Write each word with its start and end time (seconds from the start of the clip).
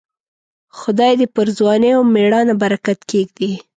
خدای 0.79 1.13
دې 1.19 1.27
پر 1.35 1.47
ځوانۍ 1.57 1.91
او 1.97 2.01
مړانه 2.13 2.53
برکت 2.63 2.99
کښېږدي. 3.09 3.51